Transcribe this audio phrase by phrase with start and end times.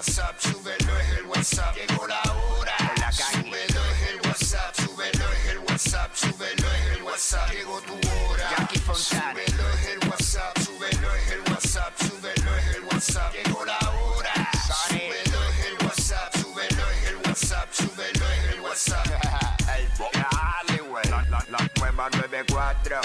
[0.00, 1.76] WhatsApp, súbelo es el WhatsApp.
[1.76, 2.76] Llegó la hora.
[3.12, 7.50] Súbelo es el WhatsApp, súbelo es el WhatsApp, súbelo es el WhatsApp.
[7.50, 8.68] Llegó tu hora.
[8.94, 13.34] Súbelo es el WhatsApp, súbelo es el WhatsApp, súbelo es el WhatsApp.
[13.34, 14.32] Llegó la hora.
[14.88, 19.06] Súbelo es el WhatsApp, súbelo es el WhatsApp, súbelo es el WhatsApp.
[20.14, 21.04] Dale, güey.
[21.10, 23.00] La, la, la nueva 94.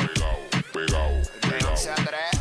[0.72, 2.35] Pegao, De 11 a 3.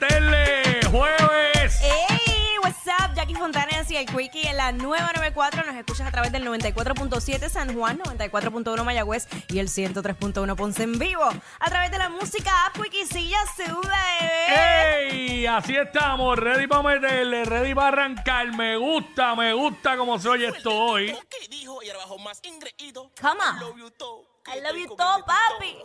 [0.00, 1.80] Meterle jueves.
[1.82, 2.56] ¡Ey!
[2.62, 3.14] What's up?
[3.14, 5.64] Jackie Fontanes y el Quickie en la nueva 94.
[5.64, 10.98] Nos escuchas a través del 94.7 San Juan, 94.1 Mayagüez y el 103.1 Ponce en
[10.98, 11.24] vivo.
[11.58, 13.88] A través de la música App Quickiecilla sube,
[14.20, 15.10] bebé.
[15.10, 15.46] ¡Ey!
[15.46, 18.52] Así estamos, ready para meterle, ready para arrancar.
[18.54, 21.16] Me gusta, me gusta como se oye esto hoy.
[21.28, 21.82] ¿Qué dijo?
[21.82, 23.10] Y ahora bajo más ingreído.
[23.20, 23.56] Come on.
[23.56, 24.24] I love you todo.
[24.46, 25.76] I love you todo, papi.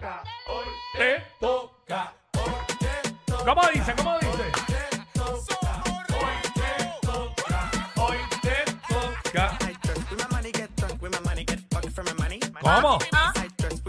[0.00, 0.08] With
[11.12, 12.40] my money, get fucked for my money.
[12.40, 12.98] ¿Cómo?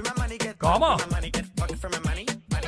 [0.04, 0.98] My money, get ¿Cómo?
[0.98, 2.26] My money, get fucked for my money.
[2.50, 2.68] Money,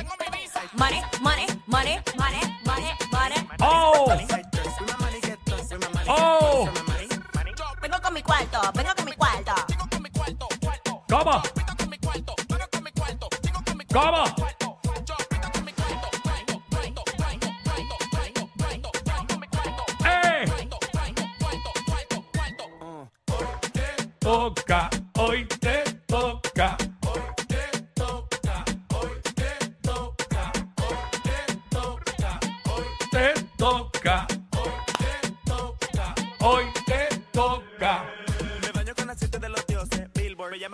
[1.22, 3.36] money, money, money, money, money.
[3.60, 4.16] ¡Oh!
[4.28, 4.80] Side dress.
[4.80, 5.20] With my money,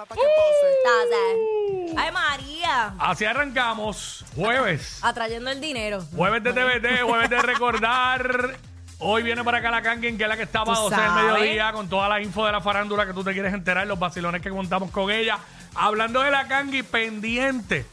[0.00, 1.96] llama pa' que pose.
[1.98, 2.94] ¡Ay, María!
[2.98, 5.00] Así arrancamos, jueves.
[5.02, 6.02] Atrayendo el dinero.
[6.14, 8.56] Jueves de TVT, jueves de recordar.
[8.98, 11.04] Hoy viene para acá la Kangin, que es la que está a Tú 12 del
[11.04, 11.32] sabes.
[11.32, 14.42] mediodía, con toda la info de la farándula que tú te quieres enterar, los vacilones
[14.42, 15.38] que contamos con ella.
[15.74, 17.86] Hablando de la Kangi, pendiente,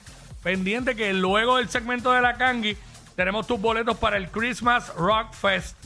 [0.43, 2.75] pendiente que luego del segmento de la Kangi
[3.15, 5.77] tenemos tus boletos para el Christmas Rock Fest,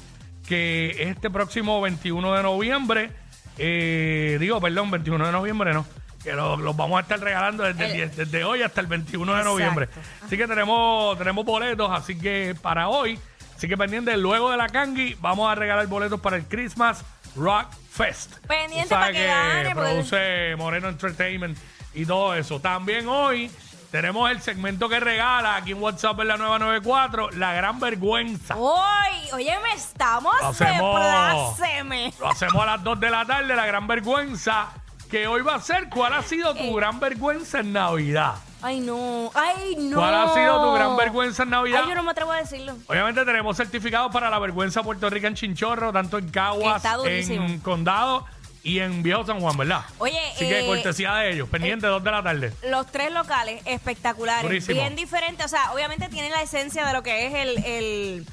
[0.48, 3.12] que es este próximo 21 de noviembre.
[3.60, 5.86] Eh, digo, perdón, 21 de noviembre no.
[6.24, 8.88] Que lo- los vamos a estar regalando desde, el El- 10 desde hoy hasta el
[8.88, 9.52] 21 de Exacto.
[9.54, 9.90] noviembre.
[10.26, 13.20] Así que tenemos, tenemos boletos, así que para hoy,
[13.56, 17.04] así que pendiente, luego de la Kangi, vamos a regalar boletos para el Christmas
[17.36, 18.36] Rock Fest.
[18.48, 21.58] Pendiente para que gane, produce Moreno Entertainment
[21.94, 22.60] y todo eso.
[22.60, 23.50] También hoy
[23.90, 28.56] tenemos el segmento que regala aquí en WhatsApp en la 994, La Gran Vergüenza.
[28.58, 31.56] Hoy, oye, me estamos Lo de hacemos.
[31.58, 32.14] pláceme.
[32.20, 34.70] Lo hacemos a las 2 de la tarde, La Gran Vergüenza,
[35.12, 36.74] que hoy va a ser cuál ha sido tu Eh.
[36.76, 38.36] gran vergüenza en Navidad.
[38.64, 39.98] Ay, no, ay, no.
[39.98, 41.82] ¿Cuál ha sido tu gran vergüenza en Navidad?
[41.84, 42.76] Ay, yo no me atrevo a decirlo.
[42.88, 47.46] Obviamente tenemos certificados para la vergüenza Puerto Rico en Chinchorro, tanto en Caguas, Está durísimo.
[47.46, 48.26] en Condado
[48.64, 49.82] y en Viejo San Juan, ¿verdad?
[49.98, 52.54] Oye, Así que eh, cortesía de ellos, pendiente, 2 de la tarde.
[52.70, 54.80] Los tres locales espectaculares, Durísimo.
[54.80, 55.44] bien diferentes.
[55.46, 58.28] O sea, obviamente tienen la esencia de lo que es el, el,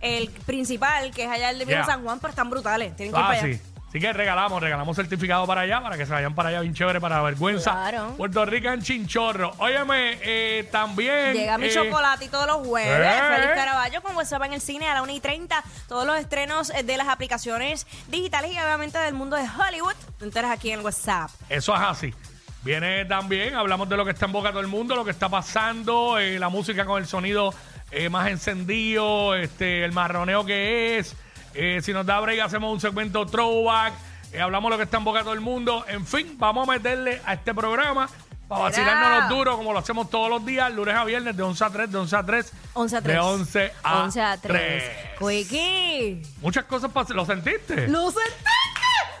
[0.00, 1.94] el principal, que es allá el de Viejo Yeah.
[1.94, 2.96] San Juan, pero están brutales.
[2.96, 3.54] Tienen que ir Ah, para allá.
[3.54, 3.62] sí.
[3.88, 7.00] Así que regalamos, regalamos certificado para allá, para que se vayan para allá bien chévere,
[7.00, 7.72] para la vergüenza.
[7.72, 8.14] Claro.
[8.18, 9.54] Puerto Rico en Chinchorro.
[9.58, 11.32] Óyeme, eh, también...
[11.32, 13.00] Llega mi eh, chocolatito todos los jueves.
[13.00, 13.36] eh.
[13.36, 15.64] Feliz Caraballo con WhatsApp en el cine a la 1 y 30.
[15.88, 19.94] Todos los estrenos eh, de las aplicaciones digitales y obviamente del mundo de Hollywood.
[20.18, 21.30] Te enteras aquí en WhatsApp.
[21.48, 22.14] Eso es así.
[22.62, 25.12] Viene también, hablamos de lo que está en boca de todo el mundo, lo que
[25.12, 27.54] está pasando, eh, la música con el sonido
[27.90, 31.16] eh, más encendido, este, el marroneo que es.
[31.60, 33.92] Eh, si nos da break, hacemos un segmento throwback.
[34.32, 35.84] eh, hablamos lo que está en boca de todo el mundo.
[35.88, 38.08] En fin, vamos a meterle a este programa
[38.46, 41.64] para vacilarnos los duros, como lo hacemos todos los días, lunes a viernes, de 11
[41.64, 42.52] a 3, de 11 a 3.
[42.74, 43.14] 11 a 3.
[43.14, 44.82] De 11 a, 11 a 3.
[45.18, 45.18] 3.
[45.18, 46.22] Quickie.
[46.40, 47.88] Muchas cosas pas- ¿Lo sentiste?
[47.88, 48.44] ¿Lo sentiste?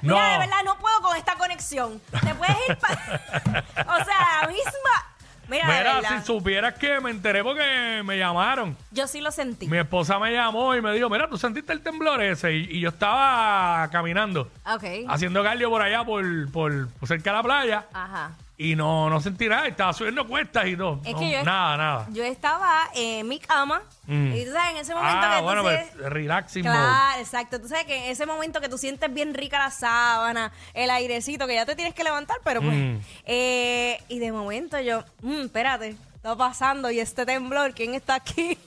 [0.02, 0.14] No.
[0.14, 2.00] Mira, de verdad, no puedo con esta conexión.
[2.22, 2.94] Te puedes ir para...
[4.00, 5.16] o sea, la misma...
[5.48, 8.76] Mira, de Mira, verdad, si supieras que me enteré porque me llamaron.
[8.90, 9.66] yo sí lo sentí.
[9.66, 12.52] Mi esposa me llamó y me dijo, mira, ¿tú sentiste el temblor ese?
[12.54, 14.84] Y, y yo estaba caminando, Ok.
[15.08, 18.32] haciendo cardio por allá, por, por, por cerca de la playa, Ajá.
[18.60, 21.00] Y no, no sentí nada, estaba subiendo cuestas y todo.
[21.04, 22.06] Es No, que yo- nada, nada.
[22.10, 24.32] Yo estaba en mi cama Mm.
[24.34, 26.74] y tú sabes, en ese momento Ah, que bueno, tú pues, sientes- relaxing mode.
[26.76, 27.60] Claro, exacto.
[27.60, 31.46] Tú sabes que en ese momento que tú sientes bien rica la sábana, el airecito,
[31.46, 32.74] que ya te tienes que levantar, pero pues...
[32.74, 32.96] Mm.
[33.26, 38.58] eh, y de momento yo, "Mm, espérate, está pasando y este temblor, ¿quién está aquí?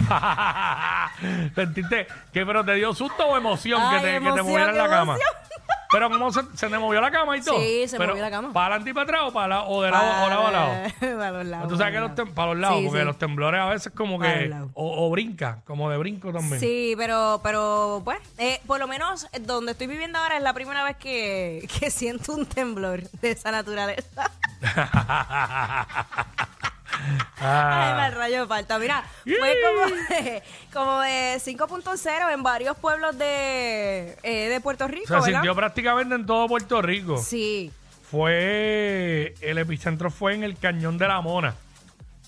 [1.54, 4.76] ¿Sentiste que pero te dio susto o emoción Ay, que te, que te emoción, movieran
[4.78, 5.14] la cama?
[5.14, 5.39] emoción.
[5.92, 7.58] Pero ¿cómo se, se te movió la cama y todo?
[7.58, 8.52] Sí, se Pero, movió la cama.
[8.52, 10.72] ¿Para adelante y para atrás o, para la- o de lado, o lado a lado?
[11.00, 11.68] Para los lados.
[11.68, 13.04] Tú sabes que los tem- para los lados, Sí, porque sí.
[13.06, 14.46] los temblores a veces como Para que...
[14.48, 14.70] lados.
[14.74, 16.60] O, o brinca, como de brinco también.
[16.60, 20.84] Sí, pero, pero pues, eh, por lo menos donde estoy viviendo ahora es la primera
[20.84, 24.30] vez que, que siento un temblor de esa naturaleza.
[27.38, 27.94] Ay, Ah.
[27.96, 28.78] mal rayo de falta.
[28.78, 29.94] Mira, fue como,
[30.72, 35.26] como de 5.0 en varios pueblos de, eh, de Puerto Rico, Se ¿verdad?
[35.26, 37.18] sintió prácticamente en todo Puerto Rico.
[37.18, 37.70] Sí.
[38.10, 39.34] Fue...
[39.40, 41.54] El epicentro fue en el Cañón de la Mona.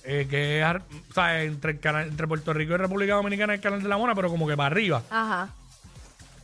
[0.05, 0.67] eh, que es
[1.11, 3.97] o sea, entre, el canal- entre Puerto Rico y República Dominicana el canal de la
[3.97, 5.49] Mona, pero como que para arriba, Ajá.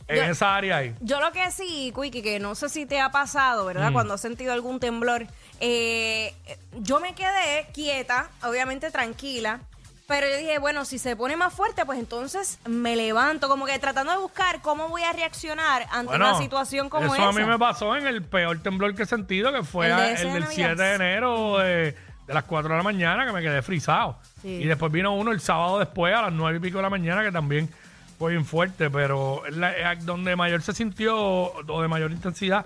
[0.09, 0.95] En Yo- esa área ahí.
[1.01, 3.67] Yo lo que sí, Quiki, que no sé si te ha pasado, Mm.
[3.67, 3.91] ¿verdad?
[3.93, 5.25] Cuando has sentido algún temblor,
[5.59, 6.33] eh,
[6.79, 9.59] yo me quedé quieta, obviamente tranquila,
[10.07, 13.77] pero yo dije, bueno, si se pone más fuerte, pues entonces me levanto, como que
[13.77, 17.27] tratando de buscar cómo voy a reaccionar ante una situación como eso esa.
[17.29, 20.01] a mí me pasó en el peor temblor que he sentido, que fue El de
[20.01, 20.67] a- ese el, de del Navidad.
[20.69, 21.95] 7 de enero de,
[22.25, 24.17] de las 4 de la mañana, que me quedé frisado.
[24.41, 24.47] Sí.
[24.47, 27.21] Y después vino uno el sábado después, a las 9 y pico de la mañana,
[27.21, 27.69] que también
[28.19, 32.65] fue bien fuerte, pero la- donde mayor se sintió, o de mayor intensidad,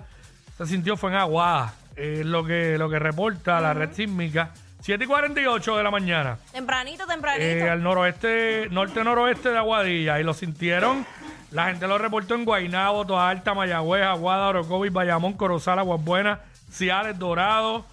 [0.58, 1.72] se sintió fue en Aguada.
[1.96, 4.50] Es lo que, lo que reporta la red sísmica.
[4.80, 6.36] 7 y 48 de la mañana.
[6.52, 7.42] Tempranito, tempranito.
[7.44, 10.20] Eh, al noroeste, norte-noroeste de Aguadilla.
[10.20, 11.06] Y lo sintieron.
[11.52, 16.40] La gente lo reportó en Guaynabo, Toa Alta, Mayagüez, Aguada, Orocovis, Bayamón, Corozal, Aguas Buenas,
[16.70, 17.86] Ciales, Dorado,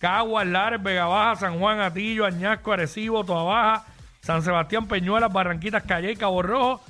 [0.00, 3.84] Caguas, Lares, Vega Baja, San Juan, Atillo, Añasco, Arecibo, Toa Baja,
[4.20, 6.82] San Sebastián, Peñuelas, Barranquitas, Calle, Cabo Rojo,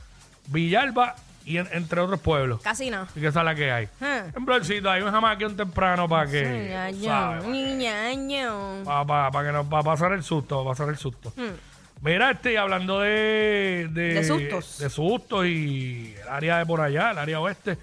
[0.48, 1.14] Villalba
[1.44, 2.60] y en- entre otros pueblos.
[2.62, 3.02] Casi no.
[3.02, 3.86] Así que esa es la que hay.
[4.00, 4.32] Hmm.
[4.34, 6.92] Temblorcito, hay un jamaquión temprano para que.
[7.00, 7.42] Ñaño,
[7.76, 8.84] ñaño.
[8.84, 11.32] Para que nos va a pasar el susto, va a pasar el susto.
[11.36, 11.54] Hmm.
[12.00, 14.78] Mira, este, hablando de, de, De sustos.
[14.78, 17.76] de sustos y el área de por allá, el área oeste,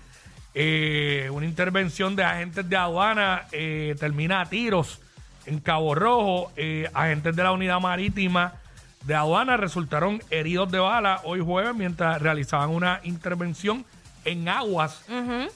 [0.54, 5.02] eh, una intervención de agentes de aduana eh, termina a tiros
[5.46, 6.52] en Cabo Rojo.
[6.56, 8.54] Eh, agentes de la unidad marítima
[9.06, 13.86] de aduana resultaron heridos de bala hoy jueves mientras realizaban una intervención
[14.24, 15.06] en aguas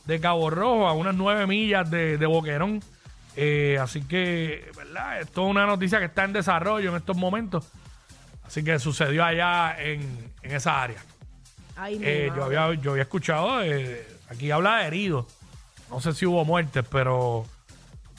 [0.06, 2.84] de Cabo Rojo, a unas nueve millas de, de Boquerón.
[3.36, 5.22] Eh, así que, ¿verdad?
[5.22, 7.68] Esto es una noticia que está en desarrollo en estos momentos.
[8.46, 11.00] Así que sucedió allá en, en esa área.
[11.75, 15.25] Ay, Eh, yo, había, yo había escuchado, eh, aquí habla de heridos.
[15.90, 17.45] No sé si hubo muertes, pero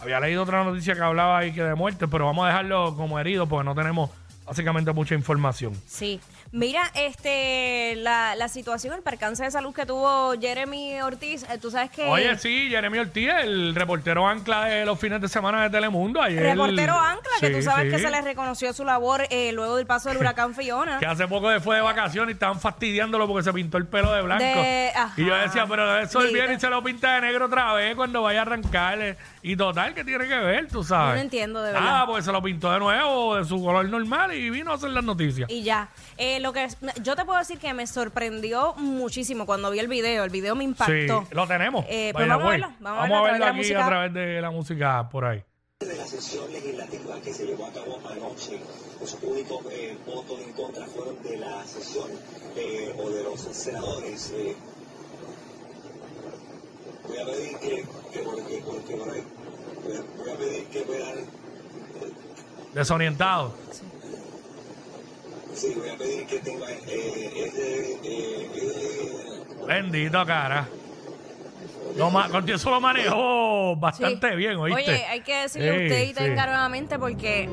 [0.00, 3.18] había leído otra noticia que hablaba ahí que de muertes, pero vamos a dejarlo como
[3.20, 4.10] heridos porque no tenemos
[4.50, 5.72] básicamente mucha información.
[5.86, 6.20] Sí.
[6.50, 11.70] Mira, este, la, la situación, el percance de salud que tuvo Jeremy Ortiz, eh, tú
[11.70, 12.02] sabes que...
[12.08, 16.20] Oye, sí, Jeremy Ortiz, el reportero ancla de los fines de semana de Telemundo.
[16.20, 19.86] Ayer, Reportero Ancla, que tú sabes que se le reconoció su labor eh, luego del
[19.86, 20.98] paso del huracán Fiona.
[20.98, 24.22] Que hace poco fue de vacaciones y estaban fastidiándolo porque se pintó el pelo de
[24.22, 24.44] blanco.
[24.44, 27.72] De- y yo decía, pero eso él viene y se lo pinta de negro otra
[27.74, 29.16] vez cuando vaya a arrancarle.
[29.42, 30.66] Y total, ¿qué tiene que ver?
[30.66, 31.10] Tú sabes.
[31.12, 31.86] Yo no entiendo, de verdad.
[31.86, 34.90] Nada, porque se lo pintó de nuevo de su color normal y vino a hacer
[34.90, 35.50] las noticias.
[35.50, 35.90] Y ya.
[36.16, 36.66] Eh, lo que
[37.02, 40.24] yo te puedo decir que me sorprendió muchísimo cuando vi el video.
[40.24, 41.22] El video me impactó.
[41.28, 41.84] Sí, lo tenemos.
[41.88, 43.84] Eh, pues vamos a verlo, vamos a verlo a aquí música.
[43.84, 45.42] a través de la música por ahí.
[45.80, 48.60] de la sesión legislativa que se llevó a cabo anoche,
[49.00, 52.08] los únicos eh, votos en contra fueron de la sesión
[52.56, 54.30] eh, o de los senadores.
[54.36, 54.56] eh.
[57.08, 59.24] voy a pedir que, que, por- que, por- que por ahí,
[59.84, 61.18] voy a, voy a pedir que puedan,
[62.74, 63.52] Desorientado.
[63.72, 63.82] sí,
[66.00, 70.66] pedir que eh, ese, eh, eh, Bendito, cara.
[71.96, 74.36] Lo ma- contigo eso lo manejó bastante Sí.
[74.36, 74.80] bien, ¿oíste?
[74.92, 76.14] Oye, hay que decirle Sí, a usted y sí.
[76.14, 77.48] tenga nuevamente porque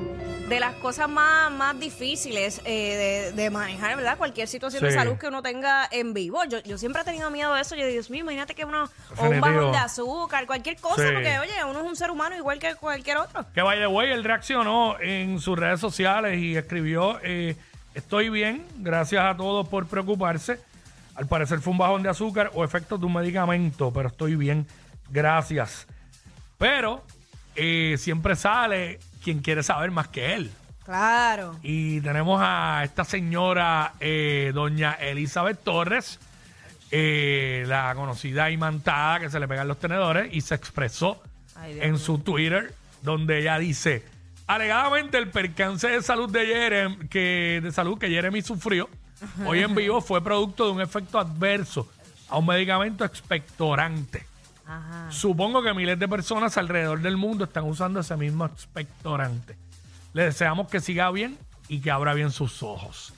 [0.47, 4.17] de las cosas más, más difíciles eh, de, de manejar, ¿verdad?
[4.17, 6.43] Cualquier situación de salud que uno tenga en vivo.
[6.45, 7.75] Yo, yo siempre he tenido miedo de eso.
[7.75, 11.09] Yo digo, Dios mío, imagínate que uno, o un bajón de azúcar, cualquier cosa, Sí.
[11.13, 13.45] porque oye, uno es un ser humano igual que cualquier otro.
[13.53, 17.57] Que by the way, él reaccionó en sus redes sociales y escribió: eh,
[17.97, 20.59] Estoy bien, gracias a todos por preocuparse.
[21.15, 24.67] Al parecer fue un bajón de azúcar o efectos de un medicamento, pero estoy bien,
[25.09, 25.87] gracias.
[26.59, 27.03] Pero
[27.55, 30.51] eh, siempre sale quien quiere saber más que él.
[30.85, 31.57] Claro.
[31.63, 36.19] Y tenemos a esta señora, eh, doña Elizabeth Torres,
[36.91, 41.19] eh, la conocida imantada que se le pegan los tenedores, y se expresó
[41.55, 44.05] Ay, en su Twitter, donde ella dice,
[44.47, 48.89] alegadamente el percance de salud de Jeremy, que, de salud que Jeremy sufrió
[49.45, 51.87] hoy en vivo fue producto de un efecto adverso
[52.29, 54.25] a un medicamento expectorante.
[54.65, 55.11] Ajá.
[55.11, 59.57] Supongo que miles de personas alrededor del mundo están usando ese mismo expectorante.
[60.13, 61.37] Le deseamos que siga bien
[61.67, 63.13] y que abra bien sus ojos.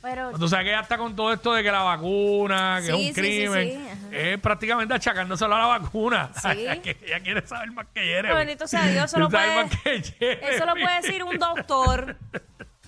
[0.00, 2.92] Pero Tú sabes que ella está con todo esto de que la vacuna, que Sí,
[2.92, 3.68] es sí, un sí, crimen,
[4.10, 6.30] sí, es prácticamente achacándoselo a la vacuna.
[6.40, 6.48] Sí.
[6.50, 8.34] ella, que- ella quiere saber más que Jeremy.
[8.34, 10.54] Bendito sea Dios, eso lo Sabe puede- más que Jeremy.
[10.54, 12.16] eso lo puede decir un doctor.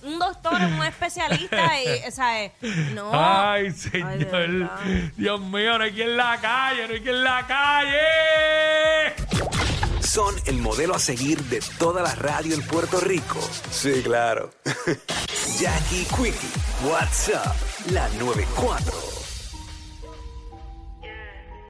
[0.03, 1.79] Un doctor, un especialista.
[1.79, 2.51] Y, o sea, eh,
[2.95, 3.11] no.
[3.13, 4.31] Ay, de señor.
[4.31, 4.79] verdad.
[5.15, 7.99] Dios mío, no hay quien en la calle, no hay quien en la calle.
[10.13, 13.39] Son el modelo a seguir de toda la radio en Puerto Rico.
[13.71, 14.51] Sí, claro.
[15.57, 16.49] Jackie Quickie,
[16.85, 17.55] WhatsApp,
[17.91, 19.10] la 94.